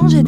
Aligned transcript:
C'est 0.00 0.22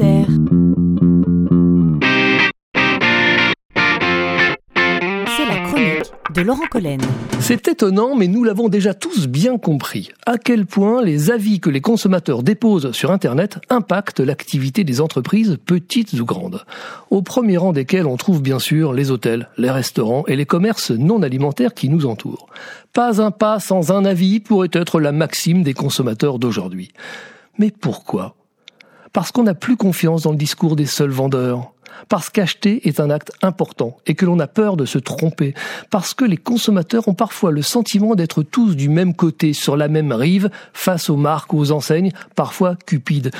la 5.47 5.59
chronique 5.65 6.13
de 6.35 6.41
Laurent 6.43 6.67
Collen. 6.69 7.01
C'est 7.39 7.69
étonnant, 7.69 8.17
mais 8.17 8.27
nous 8.27 8.43
l'avons 8.43 8.69
déjà 8.69 8.95
tous 8.95 9.29
bien 9.29 9.59
compris, 9.59 10.11
à 10.27 10.39
quel 10.39 10.67
point 10.67 11.05
les 11.05 11.31
avis 11.31 11.61
que 11.61 11.71
les 11.71 11.81
consommateurs 11.81 12.43
déposent 12.43 12.91
sur 12.91 13.13
Internet 13.13 13.61
impactent 13.69 14.19
l'activité 14.19 14.83
des 14.83 15.01
entreprises, 15.01 15.57
petites 15.65 16.15
ou 16.15 16.25
grandes. 16.25 16.65
Au 17.11 17.23
premier 17.23 17.57
rang 17.57 17.73
desquels 17.73 18.07
on 18.07 18.17
trouve 18.17 18.43
bien 18.43 18.59
sûr 18.59 18.93
les 18.93 19.13
hôtels, 19.13 19.51
les 19.57 19.71
restaurants 19.71 20.25
et 20.27 20.35
les 20.35 20.47
commerces 20.47 20.91
non 20.91 21.23
alimentaires 21.23 21.75
qui 21.75 21.89
nous 21.89 22.07
entourent. 22.07 22.49
Pas 22.93 23.23
un 23.23 23.31
pas 23.31 23.61
sans 23.61 23.93
un 23.93 24.05
avis 24.05 24.41
pourrait 24.41 24.71
être 24.73 24.99
la 25.01 25.13
maxime 25.13 25.63
des 25.63 25.75
consommateurs 25.75 26.41
d'aujourd'hui. 26.41 26.91
Mais 27.59 27.71
pourquoi? 27.71 28.35
Parce 29.13 29.33
qu'on 29.33 29.45
n'a 29.45 29.55
plus 29.55 29.77
confiance 29.77 30.23
dans 30.23 30.33
le 30.33 30.37
discours 30.37 30.77
des 30.77 30.87
seuls 30.87 31.11
vendeurs 31.11 31.73
parce 32.09 32.31
qu'acheter 32.31 32.87
est 32.89 33.01
un 33.01 33.11
acte 33.11 33.33
important 33.43 33.97
et 34.07 34.15
que 34.15 34.25
l'on 34.25 34.39
a 34.39 34.47
peur 34.47 34.77
de 34.77 34.85
se 34.85 34.99
tromper, 34.99 35.55
parce 35.91 36.15
que 36.15 36.25
les 36.25 36.37
consommateurs 36.37 37.09
ont 37.09 37.15
parfois 37.15 37.51
le 37.51 37.63
sentiment 37.63 38.15
d'être 38.15 38.43
tous 38.43 38.75
du 38.75 38.89
même 38.89 39.15
côté, 39.15 39.53
sur 39.53 39.77
la 39.77 39.89
même 39.89 40.13
rive, 40.13 40.51
face 40.73 41.11
aux 41.11 41.17
marques, 41.17 41.55
aux 41.55 41.73
enseignes, 41.73 42.13
parfois 42.35 42.77
cupides. 42.87 43.31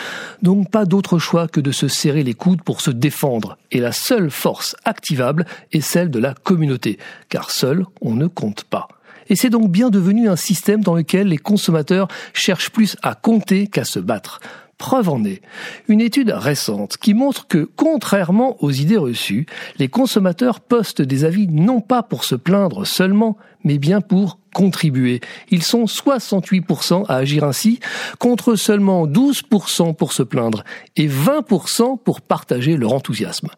Donc 0.43 0.71
pas 0.71 0.85
d'autre 0.85 1.19
choix 1.19 1.49
que 1.49 1.61
de 1.61 1.73
se 1.73 1.89
serrer 1.89 2.23
les 2.23 2.35
coudes 2.35 2.63
pour 2.63 2.81
se 2.81 2.91
défendre. 2.91 3.59
Et 3.71 3.81
la 3.81 3.93
seule 3.93 4.31
force 4.31 4.77
activable 4.85 5.47
est 5.73 5.81
celle 5.81 6.11
de 6.11 6.19
la 6.19 6.35
communauté, 6.35 6.99
car 7.29 7.51
seul 7.51 7.87
on 8.01 8.15
ne 8.15 8.27
compte 8.27 8.65
pas. 8.65 8.89
Et 9.29 9.37
c'est 9.37 9.51
donc 9.51 9.71
bien 9.71 9.91
devenu 9.91 10.29
un 10.29 10.37
système 10.37 10.83
dans 10.83 10.95
lequel 10.95 11.29
les 11.29 11.39
consommateurs 11.39 12.09
cherchent 12.35 12.71
plus 12.71 12.97
à 13.03 13.15
compter 13.15 13.69
qu'à 13.69 13.85
se 13.85 14.01
battre. 14.01 14.41
Preuve 14.81 15.11
en 15.11 15.25
est 15.25 15.43
une 15.89 16.01
étude 16.01 16.31
récente 16.35 16.97
qui 16.97 17.13
montre 17.13 17.47
que, 17.47 17.69
contrairement 17.77 18.57
aux 18.65 18.71
idées 18.71 18.97
reçues, 18.97 19.45
les 19.79 19.89
consommateurs 19.89 20.61
postent 20.61 21.03
des 21.03 21.27
avis 21.27 21.49
non 21.49 21.83
pas 21.83 22.03
pour 22.03 22.25
se 22.25 22.35
plaindre 22.35 22.87
seulement, 22.87 23.37
mais 23.63 23.77
bien 23.77 24.01
pour 24.01 24.39
contribuer. 24.55 25.21
Ils 25.51 25.63
sont 25.63 25.85
68% 25.85 27.05
à 27.11 27.17
agir 27.17 27.45
ainsi, 27.45 27.79
contre 28.19 28.57
seulement 28.57 29.07
12% 29.07 29.95
pour 29.95 30.15
se 30.15 30.23
plaindre 30.23 30.65
et 30.97 31.09
20% 31.09 31.99
pour 32.03 32.23
partager 32.23 32.79
leur 32.79 32.95
enthousiasme. 32.95 33.49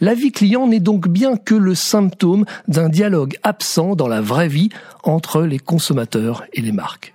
L'avis 0.00 0.32
client 0.32 0.66
n'est 0.66 0.80
donc 0.80 1.08
bien 1.08 1.36
que 1.36 1.54
le 1.54 1.74
symptôme 1.74 2.46
d'un 2.68 2.88
dialogue 2.88 3.36
absent 3.42 3.96
dans 3.96 4.08
la 4.08 4.22
vraie 4.22 4.48
vie 4.48 4.70
entre 5.04 5.42
les 5.42 5.58
consommateurs 5.58 6.44
et 6.54 6.62
les 6.62 6.72
marques. 6.72 7.12